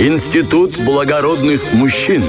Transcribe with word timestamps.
Институт 0.00 0.82
благородных 0.82 1.74
мужчин. 1.74 2.22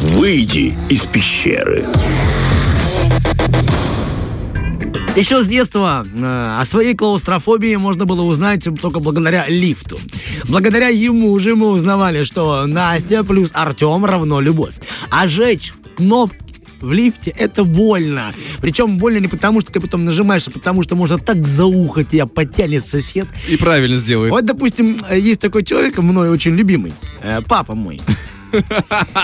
Выйди 0.00 0.74
из 0.88 1.02
пещеры. 1.02 1.86
Еще 5.14 5.42
с 5.42 5.46
детства 5.46 6.06
э, 6.10 6.56
о 6.58 6.64
своей 6.64 6.94
клаустрофобии 6.94 7.76
можно 7.76 8.06
было 8.06 8.22
узнать 8.22 8.66
только 8.80 8.98
благодаря 9.00 9.44
лифту. 9.46 9.98
Благодаря 10.48 10.88
ему 10.88 11.38
же 11.38 11.54
мы 11.54 11.68
узнавали, 11.68 12.24
что 12.24 12.64
Настя 12.64 13.22
плюс 13.22 13.50
Артем 13.52 14.06
равно 14.06 14.40
любовь. 14.40 14.76
А 15.10 15.28
жечь 15.28 15.74
кнопки 15.98 16.51
в 16.82 16.92
лифте 16.92 17.30
это 17.30 17.64
больно. 17.64 18.32
Причем 18.60 18.98
больно 18.98 19.18
не 19.18 19.28
потому, 19.28 19.60
что 19.60 19.72
ты 19.72 19.80
потом 19.80 20.04
нажимаешь, 20.04 20.46
а 20.48 20.50
потому 20.50 20.82
что 20.82 20.96
можно 20.96 21.18
так 21.18 21.46
за 21.46 21.64
ухо 21.64 22.04
тебя 22.04 22.26
подтянет 22.26 22.86
сосед. 22.86 23.28
И 23.48 23.56
правильно 23.56 23.96
сделает. 23.96 24.30
Вот, 24.30 24.44
допустим, 24.44 24.98
есть 25.10 25.40
такой 25.40 25.64
человек, 25.64 25.98
мной 25.98 26.30
очень 26.30 26.54
любимый, 26.54 26.92
э, 27.22 27.40
папа 27.46 27.74
мой. 27.74 28.00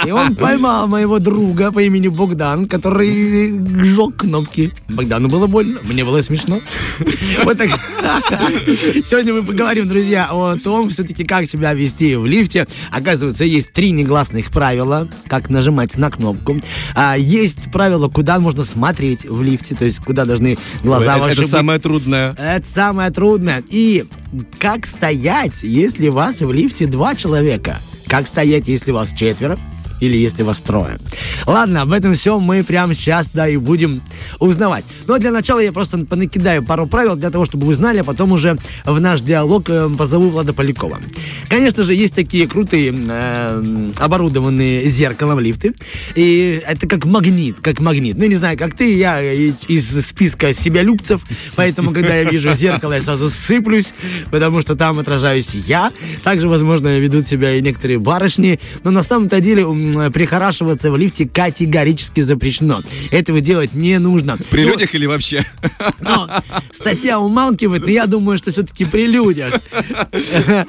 И 0.06 0.10
он 0.10 0.36
поймал 0.36 0.88
моего 0.88 1.18
друга 1.18 1.72
по 1.72 1.80
имени 1.80 2.08
Богдан, 2.08 2.66
который 2.66 3.84
жег 3.84 4.16
кнопки. 4.16 4.72
Богдану 4.88 5.28
было 5.28 5.46
больно, 5.46 5.80
мне 5.82 6.04
было 6.04 6.20
смешно. 6.20 6.60
Вот 7.44 7.58
так. 7.58 7.68
Сегодня 9.04 9.34
мы 9.34 9.42
поговорим, 9.42 9.88
друзья, 9.88 10.28
о 10.30 10.56
том, 10.56 10.88
все-таки, 10.88 11.24
как 11.24 11.46
себя 11.46 11.74
вести 11.74 12.16
в 12.16 12.26
лифте. 12.26 12.66
Оказывается, 12.90 13.44
есть 13.44 13.72
три 13.72 13.90
негласных 13.90 14.50
правила, 14.50 15.08
как 15.28 15.50
нажимать 15.50 15.96
на 15.96 16.10
кнопку. 16.10 16.56
А 16.94 17.16
есть 17.16 17.70
правила, 17.70 18.08
куда 18.08 18.40
можно 18.40 18.64
смотреть 18.64 19.24
в 19.24 19.42
лифте, 19.42 19.74
то 19.74 19.84
есть 19.84 19.98
куда 19.98 20.24
должны 20.24 20.58
глаза 20.82 21.12
это, 21.12 21.18
ваши 21.20 21.32
это 21.32 21.42
быть. 21.42 21.50
самое 21.50 21.78
трудное. 21.78 22.34
Это 22.38 22.66
самое 22.66 23.10
трудное. 23.10 23.62
И 23.68 24.04
как 24.58 24.86
стоять, 24.86 25.62
если 25.62 26.08
вас 26.08 26.40
в 26.40 26.52
лифте 26.52 26.86
два 26.86 27.14
человека? 27.14 27.78
Как 28.08 28.26
стоять, 28.26 28.68
если 28.68 28.90
вас 28.90 29.12
четверо? 29.12 29.58
Или 30.00 30.16
если 30.16 30.42
вас 30.42 30.60
трое. 30.60 30.98
Ладно, 31.46 31.82
об 31.82 31.92
этом 31.92 32.14
все 32.14 32.38
мы 32.38 32.62
прямо 32.62 32.94
сейчас, 32.94 33.28
да, 33.32 33.48
и 33.48 33.56
будем 33.56 34.02
узнавать. 34.38 34.84
Но 35.06 35.18
для 35.18 35.30
начала 35.30 35.60
я 35.60 35.72
просто 35.72 35.98
понакидаю 35.98 36.62
пару 36.62 36.86
правил 36.86 37.16
для 37.16 37.30
того, 37.30 37.44
чтобы 37.44 37.66
вы 37.66 37.74
знали, 37.74 37.98
а 37.98 38.04
потом 38.04 38.32
уже 38.32 38.56
в 38.84 39.00
наш 39.00 39.20
диалог 39.20 39.68
э, 39.68 39.88
позову 39.96 40.28
Влада 40.28 40.52
Полякова. 40.52 41.00
Конечно 41.48 41.84
же, 41.84 41.94
есть 41.94 42.14
такие 42.14 42.46
крутые 42.46 42.94
э, 42.94 43.90
оборудованные 43.96 44.88
зеркалом 44.88 45.40
лифты. 45.40 45.74
И 46.14 46.60
это 46.66 46.86
как 46.86 47.04
магнит, 47.04 47.60
как 47.60 47.80
магнит. 47.80 48.16
Ну, 48.16 48.26
не 48.26 48.36
знаю, 48.36 48.58
как 48.58 48.74
ты, 48.74 48.94
я 48.94 49.20
из 49.22 50.06
списка 50.06 50.52
себялюбцев, 50.52 51.22
поэтому, 51.56 51.92
когда 51.92 52.14
я 52.14 52.24
вижу 52.24 52.52
зеркало, 52.54 52.94
я 52.94 53.02
сразу 53.02 53.28
сыплюсь, 53.28 53.92
потому 54.30 54.60
что 54.60 54.76
там 54.76 54.98
отражаюсь 54.98 55.54
я. 55.54 55.92
Также, 56.22 56.48
возможно, 56.48 56.98
ведут 56.98 57.26
себя 57.26 57.54
и 57.54 57.62
некоторые 57.62 57.98
барышни. 57.98 58.60
Но 58.84 58.90
на 58.90 59.02
самом-то 59.02 59.40
деле 59.40 59.64
прихорашиваться 60.12 60.90
в 60.90 60.96
лифте 60.96 61.28
категорически 61.28 62.20
запрещено. 62.20 62.82
Этого 63.10 63.40
делать 63.40 63.74
не 63.74 63.98
нужно. 63.98 64.38
При 64.50 64.64
Ну, 64.64 64.70
людях 64.72 64.94
или 64.94 65.06
вообще? 65.06 65.44
но 66.00 66.28
статья 66.72 67.18
умалкивает, 67.20 67.88
и 67.88 67.92
я 67.92 68.06
думаю, 68.06 68.38
что 68.38 68.50
все-таки 68.50 68.84
при 68.84 69.06
людях. 69.06 69.54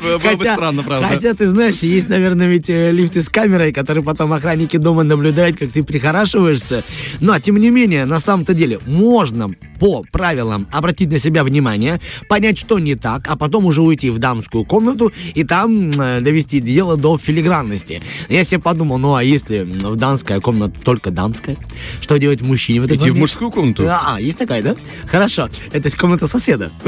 Было 0.02 0.36
бы 0.36 0.44
странно, 0.44 0.84
правда. 0.84 1.08
Хотя, 1.08 1.34
ты 1.34 1.48
знаешь, 1.48 1.78
есть, 1.78 2.10
наверное, 2.10 2.48
ведь 2.48 2.70
э, 2.70 2.92
лифты 2.92 3.22
с 3.22 3.30
камерой, 3.30 3.72
которые 3.72 4.04
потом 4.04 4.34
охранники 4.34 4.78
дома 4.78 5.04
наблюдают, 5.04 5.58
как 5.58 5.72
ты 5.72 5.84
прихорашиваешься. 5.84 6.84
Но, 7.20 7.38
тем 7.40 7.58
не 7.58 7.70
менее, 7.70 8.06
на 8.06 8.20
самом-то 8.20 8.54
деле, 8.54 8.80
можно 8.86 9.50
по 9.80 10.04
правилам 10.12 10.68
обратить 10.72 11.10
на 11.12 11.20
себя 11.20 11.44
внимание, 11.44 12.00
понять, 12.28 12.58
что 12.58 12.80
не 12.80 12.96
так, 12.96 13.28
а 13.28 13.36
потом 13.38 13.66
уже 13.66 13.82
уйти 13.82 14.10
в 14.10 14.20
дамскую 14.20 14.66
комнату 14.66 15.12
и 15.36 15.44
там 15.44 15.92
э, 15.92 16.20
довести 16.22 16.60
дело 16.60 16.98
до 16.98 17.18
филигранности. 17.18 18.02
Я 18.28 18.44
себе 18.44 18.60
подумал, 18.60 18.98
ну 18.98 19.09
а 19.16 19.24
если 19.24 19.62
в 19.62 19.96
дамская 19.96 20.40
комната 20.40 20.80
только 20.84 21.12
дамская, 21.12 21.58
что 22.02 22.18
делать 22.18 22.42
мужчине 22.42 22.82
в 22.82 22.86
этот 22.86 22.98
Идти 22.98 23.12
в 23.12 23.18
мужскую 23.18 23.52
комнату? 23.52 23.88
А, 23.90 24.20
есть 24.20 24.38
такая, 24.38 24.62
да? 24.62 24.76
Хорошо. 25.08 25.50
Это 25.72 25.90
комната 25.96 26.28
соседа. 26.28 26.72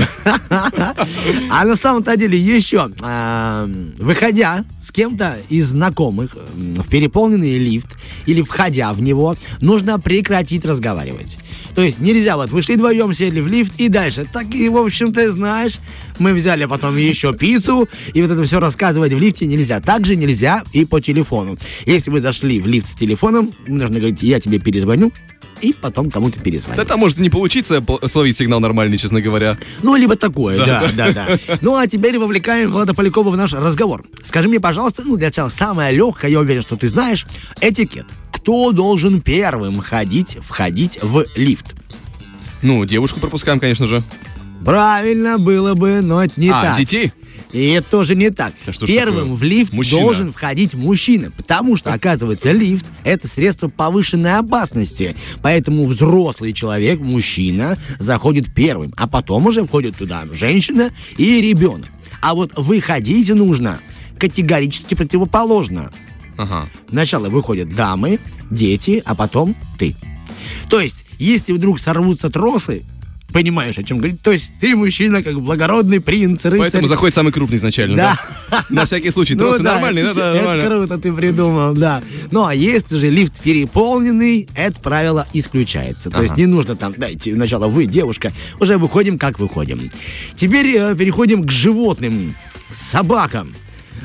А 1.50 1.66
на 1.66 1.76
самом-то 1.76 2.16
деле 2.18 2.38
еще, 2.38 2.90
а, 3.02 3.70
выходя 3.98 4.64
с 4.82 4.92
кем-то 4.92 5.38
из 5.50 5.68
знакомых 5.68 6.36
в 6.56 6.88
переполненный 6.90 7.58
лифт 7.58 7.98
или 8.26 8.42
входя 8.42 8.94
в 8.94 9.02
него, 9.02 9.36
нужно 9.60 10.00
прекратить 10.00 10.66
разговаривать. 10.66 11.38
То 11.76 11.82
есть 11.82 12.00
нельзя, 12.00 12.36
вот 12.36 12.52
вышли 12.52 12.76
вдвоем, 12.76 13.14
сели 13.14 13.40
в 13.42 13.48
лифт 13.48 13.74
и 13.78 13.88
дальше. 13.88 14.28
Так 14.32 14.54
и, 14.54 14.70
в 14.70 14.78
общем-то, 14.78 15.32
знаешь, 15.32 15.80
мы 16.22 16.34
взяли 16.34 16.66
потом 16.66 16.98
еще 16.98 17.34
пиццу, 17.34 17.90
и 18.14 18.22
вот 18.22 18.32
это 18.32 18.44
все 18.44 18.60
рассказывать 18.60 19.14
в 19.14 19.20
лифте 19.20 19.46
нельзя. 19.46 19.80
Также 19.82 20.16
нельзя 20.16 20.64
и 20.72 20.86
по 20.86 21.02
телефону. 21.02 21.58
Если 21.86 22.12
вы 22.12 22.22
зашли 22.22 22.60
в 22.62 22.68
лифт 22.68 22.88
с 22.88 22.96
телефоном, 22.96 23.52
должны 23.68 23.98
говорить, 23.98 24.24
я 24.24 24.40
тебе 24.40 24.60
перезвоню, 24.60 25.12
и 25.62 25.74
потом 25.74 26.10
кому-то 26.10 26.40
перезвонить. 26.40 26.78
Да 26.78 26.86
там 26.86 27.00
может 27.00 27.18
не 27.20 27.30
получиться 27.30 27.82
пол- 27.82 28.00
словить 28.08 28.38
сигнал 28.38 28.60
нормальный, 28.60 28.98
честно 28.98 29.22
говоря. 29.22 29.58
Ну, 29.84 29.96
либо 29.96 30.16
такое, 30.16 30.58
да, 30.58 30.84
да, 30.96 31.12
да. 31.12 31.28
Ну, 31.62 31.76
а 31.76 31.88
теперь 31.88 32.18
вовлекаем 32.18 32.72
Влада 32.72 32.94
Полякова 32.94 33.30
в 33.30 33.38
наш 33.38 33.54
разговор. 33.54 34.04
Скажи 34.24 34.50
мне, 34.50 34.60
пожалуйста, 34.60 35.04
ну, 35.06 35.18
для 35.18 35.28
начала 35.28 35.50
самое 35.50 35.94
легкое, 35.96 36.32
я 36.32 36.40
уверен, 36.40 36.62
что 36.64 36.76
ты 36.78 36.90
знаешь, 36.90 37.28
этикет. 37.60 38.06
Кто 38.32 38.72
должен 38.72 39.22
первым 39.22 39.82
ходить, 39.82 40.38
входить 40.42 40.98
в 41.02 41.26
лифт? 41.36 41.76
Ну, 42.64 42.84
девушку 42.86 43.20
пропускаем, 43.20 43.60
конечно 43.60 43.88
же. 43.88 44.04
Правильно 44.64 45.38
было 45.40 45.74
бы, 45.74 46.02
но 46.02 46.24
это 46.24 46.40
не 46.40 46.50
а, 46.50 46.62
так. 46.62 46.78
детей? 46.78 47.12
И 47.52 47.70
это 47.72 47.90
тоже 47.90 48.16
не 48.16 48.30
так. 48.30 48.54
А 48.66 48.72
что 48.72 48.86
Первым 48.86 49.24
такое? 49.24 49.36
в 49.36 49.44
лифт 49.44 49.74
Мужчина. 49.74 50.02
должен 50.02 50.32
входить 50.32 50.74
мужчина, 50.74 51.32
потому 51.32 51.76
что, 51.76 51.94
оказывается, 51.94 52.52
лифт— 52.52 52.86
это 53.04 53.28
средство 53.28 53.68
повышенной 53.68 54.38
опасности. 54.38 55.16
Поэтому 55.42 55.86
взрослый 55.86 56.54
человек, 56.54 57.00
мужчина, 57.00 57.78
заходит 58.00 58.54
первым, 58.54 58.94
а 58.98 59.08
потом 59.08 59.48
уже 59.48 59.66
входит 59.66 59.98
туда 59.98 60.26
женщина 60.32 60.92
и 61.18 61.42
ребенок. 61.42 61.90
А 62.22 62.34
вот 62.36 62.54
выходить 62.58 63.30
нужно 63.30 63.80
категорически 64.20 64.94
противоположно. 64.94 65.92
Ага. 66.38 66.70
Сначала 66.90 67.30
выходят 67.30 67.74
дамы, 67.76 68.20
дети, 68.50 69.02
а 69.06 69.16
потом 69.16 69.56
ты. 69.80 69.96
То 70.70 70.80
есть, 70.80 71.06
если 71.18 71.52
вдруг 71.54 71.80
сорвутся 71.80 72.30
тросы, 72.30 72.84
понимаешь, 73.32 73.78
о 73.78 73.84
чем 73.84 73.98
говорить, 73.98 74.22
то 74.22 74.32
есть 74.32 74.54
ты 74.60 74.76
мужчина, 74.76 75.24
как 75.24 75.40
благородный 75.42 76.02
принц, 76.02 76.46
рыцарь. 76.46 76.60
Поэтому 76.60 76.88
заходит 76.88 77.16
самый 77.16 77.32
крупный 77.32 77.58
изначально, 77.58 77.96
да? 77.96 78.20
Да. 78.50 78.66
На 78.70 78.86
всякий 78.86 79.10
случай. 79.10 79.36
Ну 79.36 79.40
Тросы 79.40 79.64
да, 79.64 79.74
нормальные, 79.74 80.06
это, 80.06 80.14
Да, 80.14 80.30
это 80.34 80.38
нормально. 80.38 80.66
круто 80.66 80.98
ты 80.98 81.14
придумал, 81.14 81.74
да. 81.74 82.02
Ну, 82.32 82.46
а 82.46 82.54
если 82.54 82.98
же 82.98 83.10
лифт 83.10 83.40
переполненный, 83.42 84.48
это 84.56 84.80
правило 84.80 85.28
исключается. 85.34 86.10
То 86.10 86.22
есть 86.22 86.38
не 86.38 86.46
нужно 86.46 86.76
там, 86.76 86.94
дайте 86.98 87.34
сначала 87.36 87.68
вы, 87.68 87.86
девушка, 87.86 88.32
уже 88.60 88.78
выходим, 88.78 89.18
как 89.18 89.40
выходим. 89.40 89.90
Теперь 90.36 90.76
э, 90.76 90.96
переходим 90.96 91.44
к 91.44 91.52
животным, 91.52 92.36
собакам. 92.72 93.56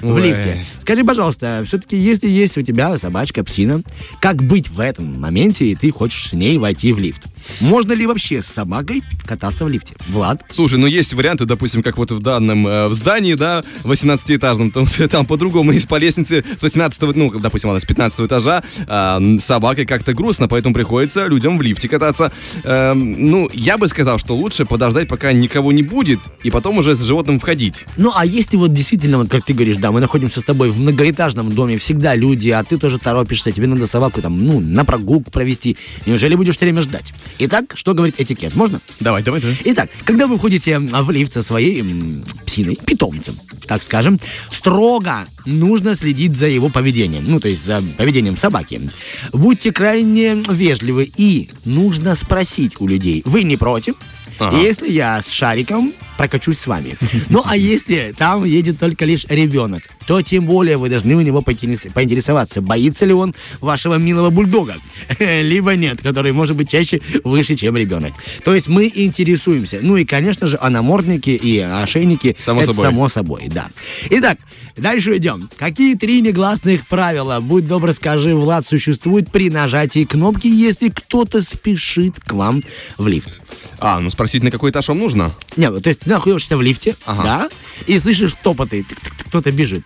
В 0.03 0.15
Ой. 0.15 0.23
лифте. 0.23 0.65
Скажи, 0.81 1.05
пожалуйста, 1.05 1.63
все-таки, 1.65 1.97
если 1.97 2.29
есть 2.29 2.59
у 2.59 2.63
тебя 2.63 2.99
собачка, 2.99 3.43
псина, 3.43 3.83
как 4.21 4.43
быть 4.43 4.69
в 4.69 4.81
этом 4.81 5.19
моменте, 5.19 5.65
и 5.67 5.75
ты 5.75 5.91
хочешь 5.91 6.29
с 6.29 6.33
ней 6.35 6.59
войти 6.59 6.93
в 6.93 6.99
лифт? 6.99 7.23
Можно 7.61 7.93
ли 7.93 8.07
вообще 8.07 8.43
с 8.43 8.47
собакой 8.47 9.03
кататься 9.27 9.65
в 9.65 9.69
лифте? 9.69 9.95
Влад? 10.09 10.43
Слушай, 10.51 10.79
ну 10.79 10.87
есть 10.87 11.15
варианты, 11.15 11.45
допустим, 11.45 11.83
как 11.83 11.99
вот 11.99 12.11
в 12.13 12.21
данном 12.21 12.67
э, 12.67 12.89
в 12.89 12.95
здании, 12.95 13.35
да, 13.35 13.63
18-этажном, 13.85 14.71
там, 14.71 14.87
там 15.09 15.27
по-другому 15.27 15.73
есть 15.73 15.89
по 15.89 15.97
лестнице 15.97 16.45
с 16.59 16.63
18 16.63 17.03
ну, 17.15 17.31
допустим, 17.31 17.71
она 17.71 17.81
с 17.81 17.85
15 17.85 18.21
этажа, 18.21 18.63
с 18.87 19.45
собакой 19.45 19.87
как-то 19.87 20.13
грустно, 20.13 20.49
поэтому 20.49 20.75
приходится 20.75 21.27
людям 21.27 21.59
в 21.59 21.63
лифте 21.63 21.89
кататься. 21.89 22.33
Эм, 22.65 23.31
ну, 23.31 23.49
я 23.53 23.79
бы 23.79 23.89
сказал, 23.89 24.19
что 24.19 24.37
лучше 24.37 24.65
подождать, 24.65 25.09
пока 25.09 25.33
никого 25.33 25.73
не 25.73 25.83
будет, 25.83 26.21
и 26.43 26.51
потом 26.51 26.79
уже 26.79 26.95
с 26.95 27.03
животным 27.03 27.41
входить. 27.41 27.85
Ну, 27.97 28.13
а 28.15 28.27
если 28.27 28.57
вот 28.57 28.73
действительно, 28.73 29.19
вот 29.19 29.29
как 29.29 29.45
ты 29.45 29.55
говоришь, 29.55 29.77
да, 29.77 29.93
мы 29.93 30.01
находимся 30.01 30.41
с 30.41 30.45
тобой 30.45 30.71
в 30.71 30.79
многоэтажном 30.79 31.53
доме, 31.53 31.79
всегда 31.79 32.15
люди, 32.15 32.51
а 32.51 32.63
ты 32.65 32.79
тоже 32.79 32.99
торопишься, 32.99 33.53
тебе 33.53 33.67
надо 33.67 33.87
собаку 33.87 34.21
там, 34.21 34.45
ну, 34.45 34.61
на 34.61 34.85
прогулку 34.85 35.31
провести. 35.31 35.77
Неужели 36.07 36.35
будешь 36.35 36.57
все 36.57 36.67
время 36.67 36.83
ждать? 36.83 37.13
Итак, 37.39 37.73
что 37.75 37.95
говорит 37.95 38.19
этикет? 38.19 38.55
Можно? 38.55 38.81
Давай, 39.01 39.23
давай, 39.23 39.41
давай. 39.41 39.57
Итак, 39.65 39.91
когда 40.05 40.27
вы 40.27 40.39
входите 40.39 40.79
в 40.79 41.11
лифт 41.11 41.35
со 41.35 41.43
своей 41.43 41.81
м, 41.81 42.25
псиной, 42.47 42.77
питомцем, 42.85 43.39
так 43.67 43.83
скажем, 43.83 44.19
строго 44.51 45.27
нужно 45.45 45.95
следить 45.95 46.37
за 46.37 46.47
его 46.47 46.69
поведением, 46.69 47.25
ну, 47.27 47.41
то 47.41 47.49
есть 47.49 47.65
за 47.65 47.83
поведением 47.99 48.37
собаки. 48.37 48.91
Будьте 49.33 49.73
крайне 49.73 50.35
вежливы 50.49 51.11
и 51.17 51.51
нужно 51.65 52.15
спросить 52.15 52.81
у 52.81 52.87
людей, 52.87 53.23
вы 53.27 53.43
не 53.43 53.57
против? 53.57 53.97
Ага. 54.39 54.59
Если 54.59 54.91
я 54.91 55.21
с 55.23 55.31
шариком 55.31 55.93
прокачусь 56.17 56.59
с 56.59 56.67
вами. 56.67 56.97
Ну, 57.29 57.43
а 57.45 57.57
если 57.57 58.15
там 58.17 58.45
едет 58.45 58.79
только 58.79 59.05
лишь 59.05 59.25
ребенок, 59.25 59.83
то 60.07 60.23
тем 60.23 60.47
более 60.47 60.77
вы 60.77 60.89
должны 60.89 61.15
у 61.17 61.21
него 61.21 61.41
поинтерес- 61.41 61.91
поинтересоваться, 61.93 62.61
боится 62.63 63.05
ли 63.05 63.13
он 63.13 63.35
вашего 63.61 63.97
милого 63.97 64.31
бульдога, 64.31 64.77
либо 65.19 65.75
нет, 65.75 66.01
который 66.03 66.33
может 66.33 66.57
быть 66.57 66.71
чаще 66.71 67.01
выше, 67.25 67.57
чем 67.57 67.77
ребенок. 67.77 68.13
То 68.45 68.55
есть 68.55 68.69
мы 68.69 68.91
интересуемся. 68.95 69.81
Ну 69.83 69.97
и, 69.97 70.05
конечно 70.05 70.47
же, 70.47 70.57
анамордники 70.61 71.31
и 71.31 71.59
ошейники. 71.59 72.37
Само 72.45 72.63
это 72.63 72.73
собой. 72.73 72.85
само 72.87 73.09
собой, 73.09 73.43
да. 73.49 73.69
Итак, 74.11 74.39
дальше 74.77 75.17
идем. 75.17 75.49
Какие 75.59 75.95
три 75.95 76.21
негласных 76.21 76.87
правила, 76.87 77.41
будь 77.41 77.67
добр, 77.67 77.93
скажи, 77.93 78.35
Влад, 78.35 78.67
существуют 78.67 79.33
при 79.33 79.51
нажатии 79.51 80.05
кнопки, 80.05 80.47
если 80.47 80.89
кто-то 80.89 81.41
спешит 81.41 82.21
к 82.21 82.33
вам 82.33 82.63
в 82.97 83.07
лифт? 83.07 83.41
А, 83.79 84.01
ну 84.01 84.11
спросить, 84.11 84.43
на 84.43 84.51
какой 84.51 84.71
этаж 84.71 84.89
вам 84.89 84.99
нужно? 84.99 85.35
Не, 85.57 85.71
вот, 85.71 85.83
то 85.83 85.89
есть 85.89 86.06
ты 86.07 86.11
находишься 86.13 86.57
в 86.57 86.63
лифте, 86.63 86.97
Ага. 87.05 87.23
да, 87.25 87.49
и 87.87 87.99
слышишь 87.99 88.35
топоты, 88.43 88.87
кто-то 89.27 89.51
бежит. 89.51 89.85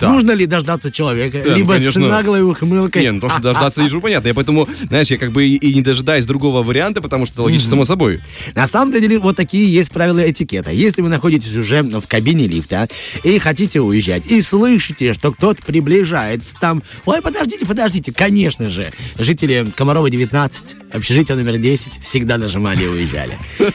Так. 0.00 0.10
Нужно 0.12 0.32
ли 0.32 0.46
дождаться 0.46 0.90
человека, 0.90 1.42
Да, 1.44 1.50
ну, 1.50 1.56
либо 1.56 1.74
конечно. 1.74 1.92
с 1.92 2.10
наглой 2.10 2.42
ухмылкой? 2.42 3.02
Не, 3.02 3.12
ну 3.12 3.20
то, 3.20 3.28
что 3.28 3.38
А, 3.38 3.42
дождаться, 3.42 3.82
а, 3.82 3.84
ежу 3.84 4.00
понятно. 4.00 4.28
Я 4.28 4.34
поэтому, 4.34 4.66
знаешь, 4.88 5.08
я 5.08 5.18
как 5.18 5.30
бы 5.30 5.44
и, 5.44 5.56
и 5.56 5.74
не 5.74 5.82
дожидаюсь 5.82 6.24
другого 6.24 6.62
варианта, 6.62 7.02
потому 7.02 7.26
что 7.26 7.34
это 7.34 7.42
логично 7.42 7.68
само 7.68 7.84
собой. 7.84 8.20
На 8.54 8.66
самом 8.66 8.92
деле, 8.92 9.18
вот 9.18 9.36
такие 9.36 9.70
есть 9.70 9.90
правила 9.90 10.28
этикета. 10.28 10.70
Если 10.70 11.02
вы 11.02 11.10
находитесь 11.10 11.54
уже 11.54 11.82
в 11.82 12.06
кабине 12.06 12.46
лифта 12.46 12.88
и 13.22 13.38
хотите 13.38 13.80
уезжать, 13.80 14.26
и 14.26 14.40
слышите, 14.40 15.12
что 15.12 15.32
кто-то 15.32 15.62
приближается 15.62 16.54
там, 16.58 16.82
ой, 17.04 17.20
подождите, 17.20 17.66
подождите, 17.66 18.10
конечно 18.10 18.70
же, 18.70 18.90
жители 19.18 19.66
Комарова 19.76 20.08
19, 20.08 20.76
общежитие 20.94 21.36
номер 21.36 21.58
10, 21.58 22.00
всегда 22.02 22.38
нажимали 22.38 22.84
и 22.84 22.86
уезжали. 22.86 23.32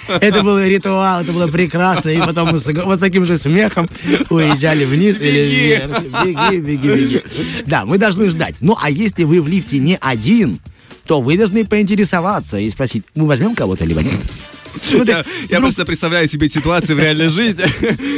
Это 0.08 0.42
был 0.42 0.60
ритуал, 0.60 1.22
это 1.22 1.32
было 1.32 1.46
прекрасно, 1.48 2.10
и 2.10 2.18
потом 2.18 2.50
вот 2.86 3.00
таким 3.00 3.26
же 3.26 3.38
смехом 3.38 3.88
уезжали 4.32 4.86
вниз 4.86 5.22
или 5.22 5.46
вверх. 5.46 6.02
Беги, 6.24 6.60
беги, 6.60 6.88
беги. 6.88 7.24
Да, 7.66 7.86
мы 7.86 7.98
должны 7.98 8.30
ждать. 8.30 8.56
Ну, 8.62 8.78
а 8.82 8.90
если 8.90 9.24
вы 9.24 9.42
в 9.42 9.48
лифте 9.48 9.80
не 9.80 9.98
один, 10.00 10.60
то 11.06 11.22
вы 11.22 11.38
должны 11.38 11.66
поинтересоваться 11.66 12.58
и 12.58 12.70
спросить, 12.70 13.04
мы 13.16 13.28
возьмем 13.28 13.56
кого-то, 13.56 13.86
либо 13.86 14.02
нет. 14.02 14.20
Ну, 14.92 15.04
Я, 15.06 15.24
вдруг- 15.24 15.62
просто 15.62 15.86
представляю 15.86 16.28
себе 16.28 16.50
ситуацию 16.50 16.96
в 16.96 17.00
реальной 17.00 17.30
жизни. 17.30 17.66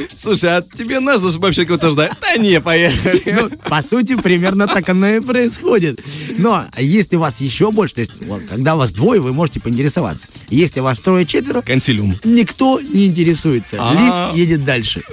Слушай, 0.18 0.57
а 0.57 0.62
тебе 0.62 1.00
нужно, 1.00 1.30
чтобы 1.30 1.48
вообще 1.48 1.65
кого-то 1.65 1.92
ждать? 1.92 2.12
Да 2.21 2.36
не, 2.38 2.59
поехали. 2.62 3.21
Ну, 3.39 3.50
по 3.69 3.81
сути, 3.81 4.15
примерно 4.15 4.68
так 4.68 4.88
оно 4.89 5.07
и 5.09 5.19
происходит. 5.19 6.01
Но 6.38 6.65
если 6.77 7.15
вас 7.15 7.42
еще 7.42 7.71
больше, 7.71 7.95
то 7.95 8.01
есть, 8.01 8.13
когда 8.50 8.75
вас 8.75 8.92
двое, 8.92 9.21
вы 9.21 9.33
можете 9.33 9.59
поинтересоваться. 9.59 10.27
Если 10.50 10.80
вас 10.80 11.00
трое-четверо, 11.00 11.62
Консилиум. 11.62 12.15
никто 12.24 12.80
не 12.81 13.06
интересуется. 13.07 13.77
А. 13.80 13.94
Лифт 13.94 14.38
едет 14.38 14.63
дальше. 14.65 15.04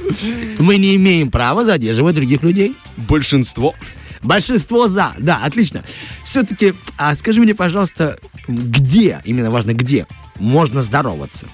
Мы 0.59 0.79
не 0.79 0.97
имеем 0.97 1.31
права 1.31 1.65
задерживать 1.65 2.15
других 2.15 2.43
людей. 2.43 2.75
Большинство. 2.97 3.75
Большинство 4.23 4.89
за. 4.89 5.13
Да, 5.19 5.41
отлично. 5.45 5.85
Все-таки, 6.25 6.73
а 6.97 7.15
скажи 7.15 7.41
мне, 7.41 7.55
пожалуйста, 7.55 8.19
где, 8.49 9.21
именно 9.25 9.51
важно 9.51 9.75
где, 9.75 10.07
можно 10.39 10.83
здороваться? 10.83 11.47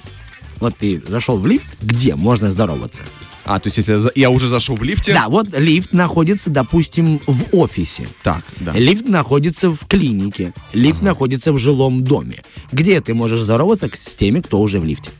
Вот 0.59 0.77
ты 0.77 1.03
зашел 1.07 1.39
в 1.39 1.47
лифт, 1.47 1.69
где 1.81 2.15
можно 2.15 2.51
здороваться? 2.51 3.03
А, 3.45 3.59
то 3.59 3.69
есть 3.69 3.79
если 3.79 4.13
я 4.15 4.31
уже 4.31 4.49
зашел 4.49 4.77
в 4.77 4.83
лифте? 4.83 5.13
Да, 5.15 5.29
вот 5.29 5.49
лифт 5.59 5.93
находится, 5.93 6.51
допустим, 6.51 7.21
в 7.27 7.47
офисе. 7.53 8.07
Так, 8.23 8.45
да. 8.61 8.73
Лифт 8.73 9.07
находится 9.09 9.71
в 9.71 9.87
клинике. 9.87 10.53
Лифт 10.73 11.03
находится 11.03 11.53
в 11.53 11.59
жилом 11.59 12.05
доме. 12.05 12.43
Где 12.71 13.01
ты 13.01 13.15
можешь 13.15 13.41
здороваться 13.41 13.91
с 13.93 14.15
теми, 14.15 14.41
кто 14.41 14.61
уже 14.61 14.79
в 14.79 14.85
лифте? 14.85 15.11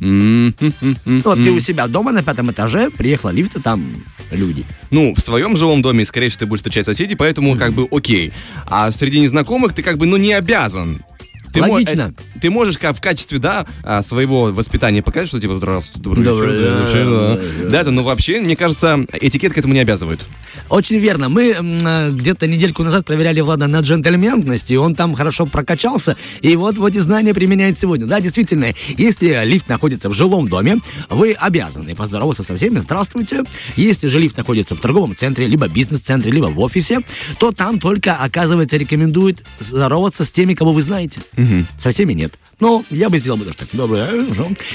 Вот 0.00 1.36
ты 1.36 1.50
у 1.50 1.60
себя 1.60 1.86
дома 1.86 2.12
на 2.12 2.22
пятом 2.22 2.50
этаже, 2.50 2.90
приехала 2.90 3.30
лифт, 3.30 3.56
и 3.56 3.60
там 3.60 4.04
люди. 4.32 4.66
Ну, 4.90 5.14
в 5.14 5.20
своем 5.20 5.56
жилом 5.56 5.82
доме, 5.82 6.04
скорее 6.04 6.28
всего, 6.28 6.40
ты 6.40 6.46
будешь 6.46 6.60
встречать 6.60 6.86
соседей, 6.86 7.14
поэтому 7.14 7.56
как 7.56 7.72
бы 7.72 7.86
окей. 7.90 8.32
А 8.66 8.90
среди 8.90 9.20
незнакомых 9.20 9.72
ты 9.72 9.82
как 9.82 9.96
бы, 9.96 10.06
ну, 10.06 10.16
не 10.16 10.32
обязан. 10.32 11.02
Ты 11.52 11.62
Логично. 11.62 12.12
э, 12.18 12.22
ты 12.40 12.50
можешь 12.50 12.78
как 12.78 12.96
в 12.96 13.00
качестве, 13.00 13.38
да, 13.38 13.66
а, 13.82 14.02
своего 14.02 14.44
воспитания 14.52 15.02
показать, 15.02 15.28
что 15.28 15.40
типа 15.40 15.54
здравствуйте, 15.54 16.00
добрый 16.00 16.24
Добрый 16.24 16.56
вечер, 16.56 16.64
да, 16.64 16.70
день, 16.70 16.84
вообще, 16.84 17.04
да, 17.04 17.64
да. 17.64 17.70
Да, 17.70 17.80
это, 17.80 17.90
ну 17.90 18.02
вообще, 18.02 18.40
мне 18.40 18.56
кажется, 18.56 19.04
этикет 19.12 19.52
к 19.52 19.58
этому 19.58 19.74
не 19.74 19.80
обязывает. 19.80 20.24
Очень 20.68 20.98
верно. 20.98 21.28
Мы 21.28 21.56
э, 21.58 22.10
где-то 22.10 22.46
недельку 22.46 22.82
назад 22.84 23.04
проверяли 23.04 23.40
Влада 23.40 23.66
на 23.66 23.80
джентльменность, 23.80 24.70
и 24.70 24.76
он 24.76 24.94
там 24.94 25.14
хорошо 25.14 25.46
прокачался, 25.46 26.16
и 26.40 26.56
вот 26.56 26.78
вот 26.78 26.94
эти 26.94 26.98
знания 26.98 27.34
применяет 27.34 27.78
сегодня. 27.78 28.06
Да, 28.06 28.20
действительно, 28.20 28.72
если 28.96 29.44
лифт 29.44 29.68
находится 29.68 30.08
в 30.08 30.14
жилом 30.14 30.48
доме, 30.48 30.78
вы 31.10 31.32
обязаны 31.32 31.94
поздороваться 31.94 32.42
со 32.42 32.56
всеми. 32.56 32.78
Здравствуйте. 32.78 33.44
Если 33.76 34.08
же 34.08 34.18
лифт 34.18 34.36
находится 34.36 34.74
в 34.74 34.80
торговом 34.80 35.16
центре, 35.16 35.46
либо 35.46 35.68
бизнес-центре, 35.68 36.30
либо 36.30 36.46
в 36.46 36.60
офисе, 36.60 37.00
то 37.38 37.52
там 37.52 37.78
только, 37.78 38.14
оказывается, 38.14 38.76
рекомендуют 38.76 39.44
здороваться 39.60 40.24
с 40.24 40.32
теми, 40.32 40.54
кого 40.54 40.72
вы 40.72 40.82
знаете. 40.82 41.20
Со 41.78 41.90
всеми 41.90 42.12
нет. 42.12 42.23
Но 42.60 42.84
я 42.90 43.10
бы 43.10 43.18
сделал 43.18 43.38
бы 43.38 43.44
даже 43.44 43.58
так. 43.58 43.68
Доброе. 43.72 44.26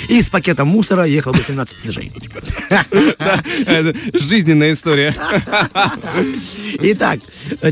И 0.09 0.21
с 0.21 0.29
пакетом 0.29 0.67
мусора 0.67 1.05
ехал 1.05 1.31
бы 1.31 1.41
17 1.41 1.75
этажей. 1.83 2.11
Да, 2.69 3.93
жизненная 4.13 4.73
история. 4.73 5.15
Итак, 6.81 7.19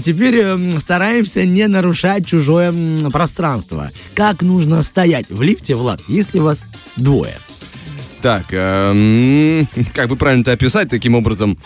теперь 0.03 0.38
эм, 0.39 0.79
стараемся 0.79 1.45
не 1.45 1.68
нарушать 1.68 2.25
чужое 2.25 2.74
пространство. 3.12 3.91
Как 4.15 4.41
нужно 4.41 4.81
стоять 4.81 5.29
в 5.29 5.41
лифте, 5.41 5.75
Влад, 5.75 6.01
если 6.07 6.39
вас 6.39 6.65
двое? 6.95 7.38
Так, 8.21 8.45
эм, 8.51 9.68
как 9.94 10.09
бы 10.09 10.15
правильно 10.15 10.41
это 10.41 10.53
описать 10.53 10.89
таким 10.89 11.15
образом? 11.15 11.57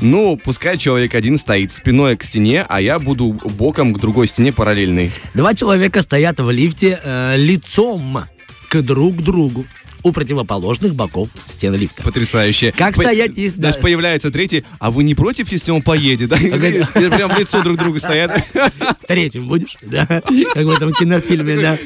Ну, 0.00 0.36
пускай 0.42 0.78
человек 0.78 1.14
один 1.14 1.38
стоит 1.38 1.72
спиной 1.72 2.16
к 2.16 2.22
стене, 2.24 2.64
а 2.68 2.80
я 2.80 2.98
буду 2.98 3.32
боком 3.58 3.94
к 3.94 4.00
другой 4.00 4.26
стене 4.28 4.52
параллельной. 4.52 5.12
Два 5.34 5.54
человека 5.54 6.02
стоят 6.02 6.40
в 6.40 6.50
лифте 6.50 6.98
э, 7.02 7.34
лицом 7.36 8.24
к 8.68 8.80
друг 8.82 9.22
другу 9.22 9.66
у 10.04 10.10
противоположных 10.10 10.96
боков 10.96 11.28
стен 11.46 11.74
лифта. 11.76 12.02
Потрясающе. 12.02 12.72
Как 12.76 12.96
По- 12.96 13.02
стоять, 13.02 13.36
если- 13.36 13.58
Знаешь, 13.58 13.76
да. 13.76 13.82
появляется 13.82 14.30
третий, 14.32 14.64
а 14.80 14.90
вы 14.90 15.04
не 15.04 15.14
против, 15.14 15.52
если 15.52 15.70
он 15.70 15.80
поедет, 15.82 16.28
да? 16.30 16.36
Ага. 16.36 16.88
Прям 17.16 17.30
в 17.30 17.38
лицо 17.38 17.62
друг 17.62 17.78
другу 17.78 18.00
стоят. 18.00 18.32
Третьим 19.06 19.46
будешь, 19.46 19.76
да? 19.82 20.06
Как 20.06 20.64
в 20.64 20.70
этом 20.70 20.92
кинофильме, 20.92 21.56
да? 21.60 21.78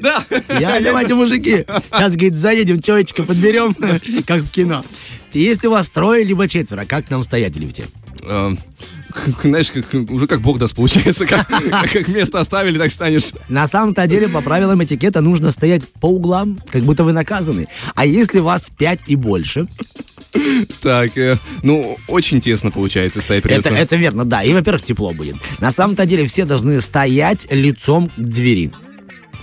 Да. 0.00 0.24
Я, 0.58 0.80
давайте, 0.80 1.14
мужики, 1.14 1.66
сейчас, 1.92 2.12
говорит, 2.12 2.34
заедем, 2.36 2.80
человечка 2.80 3.22
подберем, 3.22 3.74
как 4.26 4.40
в 4.42 4.50
кино. 4.50 4.82
Если 5.32 5.66
вас 5.66 5.88
трое, 5.88 6.24
либо 6.24 6.48
четверо, 6.48 6.84
как 6.86 7.10
нам 7.10 7.22
стоять 7.22 7.54
в 7.54 7.58
лифте? 7.60 7.88
Эм, 8.22 8.58
как- 9.12 9.42
Знаешь, 9.42 9.70
как, 9.70 9.92
уже 10.10 10.26
как 10.26 10.40
бог 10.40 10.58
даст, 10.58 10.74
получается. 10.74 11.26
Как, 11.26 11.46
как 11.92 12.08
место 12.08 12.40
оставили, 12.40 12.78
так 12.78 12.90
станешь. 12.90 13.32
На 13.48 13.68
самом-то 13.68 14.06
деле, 14.06 14.28
по 14.28 14.40
правилам 14.40 14.82
этикета, 14.82 15.20
нужно 15.20 15.52
стоять 15.52 15.86
по 16.00 16.06
углам, 16.06 16.58
как 16.70 16.82
будто 16.82 17.04
вы 17.04 17.12
наказаны. 17.12 17.66
А 17.94 18.06
если 18.06 18.38
вас 18.40 18.70
пять 18.76 19.00
и 19.06 19.16
больше, 19.16 19.66
Так, 20.82 21.16
э, 21.16 21.38
ну, 21.62 21.96
очень 22.08 22.40
тесно 22.40 22.70
получается 22.70 23.20
стоять 23.22 23.44
это, 23.44 23.48
придется. 23.62 23.74
это 23.74 23.96
верно, 23.96 24.24
да. 24.24 24.42
И, 24.42 24.52
во-первых, 24.52 24.82
тепло 24.84 25.12
будет. 25.12 25.36
На 25.60 25.70
самом-то 25.70 26.04
деле, 26.04 26.26
все 26.26 26.44
должны 26.44 26.80
стоять 26.82 27.46
лицом 27.50 28.08
к 28.08 28.20
двери. 28.20 28.70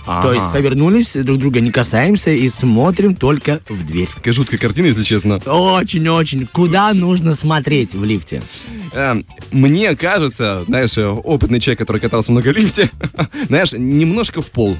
То 0.04 0.12
Ага. 0.20 0.34
есть 0.34 0.52
повернулись, 0.52 1.12
друг 1.14 1.38
друга 1.38 1.60
не 1.60 1.70
касаемся 1.70 2.30
и 2.30 2.48
смотрим 2.50 3.14
только 3.16 3.60
в 3.68 3.86
дверь. 3.86 4.08
Такая 4.14 4.34
жуткая 4.34 4.58
картина, 4.60 4.86
если 4.86 5.02
честно. 5.02 5.36
Очень-очень. 5.46 6.46
Куда 6.46 6.92
нужно 6.92 7.34
смотреть 7.34 7.94
в 7.94 8.04
лифте? 8.04 8.42
Э, 8.92 9.14
Мне 9.50 9.96
кажется, 9.96 10.62
знаешь, 10.66 10.98
э, 10.98 11.06
опытный 11.06 11.58
человек, 11.58 11.78
который 11.78 12.00
катался 12.02 12.32
много 12.32 12.48
в 12.48 12.56
лифте, 12.56 12.90
знаешь, 13.48 13.72
немножко 13.72 14.42
в 14.42 14.50
пол. 14.50 14.76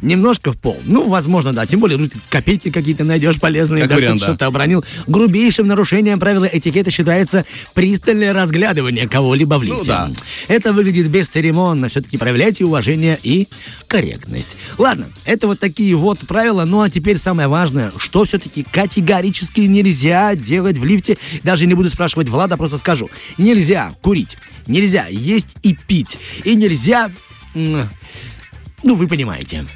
Немножко 0.00 0.52
в 0.52 0.58
пол. 0.58 0.78
Ну, 0.84 1.08
возможно, 1.08 1.52
да. 1.52 1.66
Тем 1.66 1.80
более, 1.80 1.98
ну, 1.98 2.08
копейки 2.30 2.70
какие-то 2.70 3.02
найдешь 3.04 3.40
полезные, 3.40 3.82
Как 3.82 3.90
да, 3.90 3.96
вариант, 3.96 4.20
да. 4.20 4.26
что-то 4.26 4.46
обронил. 4.46 4.84
Грубейшим 5.08 5.66
нарушением 5.66 6.20
правила 6.20 6.44
этикета 6.44 6.90
считается 6.92 7.44
пристальное 7.74 8.32
разглядывание 8.32 9.08
кого-либо 9.08 9.54
в 9.54 9.62
лифте. 9.64 9.78
Ну 9.78 9.84
да. 9.84 10.10
Это 10.46 10.72
выглядит 10.72 11.08
бесцеремонно. 11.08 11.88
Все-таки 11.88 12.16
проявляйте 12.16 12.64
уважение 12.64 13.18
и 13.22 13.48
корректность. 13.88 14.56
Ладно, 14.76 15.06
это 15.24 15.46
вот 15.46 15.58
такие 15.60 15.96
вот 15.96 16.20
правила. 16.26 16.64
Ну, 16.64 16.80
а 16.80 16.90
теперь 16.90 17.18
самое 17.18 17.48
важное, 17.48 17.92
что 17.96 18.24
все-таки 18.24 18.64
категорически 18.64 19.60
нельзя 19.60 20.34
делать 20.34 20.78
в 20.78 20.84
лифте. 20.84 21.16
Даже 21.42 21.66
не 21.66 21.74
буду 21.74 21.88
спрашивать 21.88 22.28
Влада, 22.28 22.56
просто 22.56 22.78
скажу. 22.78 23.08
Нельзя 23.38 23.94
курить, 24.02 24.36
нельзя 24.66 25.06
есть 25.08 25.56
и 25.62 25.74
пить. 25.74 26.18
И 26.44 26.54
нельзя... 26.54 27.10
Ну, 27.54 28.94
вы 28.94 29.08
понимаете. 29.08 29.66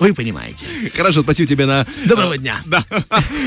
Вы 0.00 0.14
понимаете. 0.14 0.64
Хорошо, 0.96 1.22
спасибо 1.22 1.46
тебе 1.48 1.66
на... 1.66 1.86
Доброго 2.06 2.38
дня. 2.38 2.56
Да. 2.66 2.84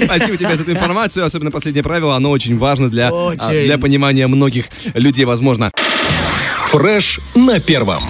Спасибо 0.05 0.37
тебе 0.37 0.55
за 0.55 0.61
эту 0.61 0.71
информацию, 0.71 1.25
особенно 1.25 1.49
последнее 1.49 1.83
правило, 1.83 2.15
оно 2.15 2.29
очень 2.29 2.57
важно 2.57 2.89
для, 2.89 3.09
а, 3.09 3.11
Очень. 3.11 3.65
для 3.65 3.77
понимания 3.77 4.27
многих 4.27 4.65
людей, 4.93 5.25
возможно. 5.25 5.71
Фреш 6.69 7.19
на 7.35 7.59
первом. 7.59 8.03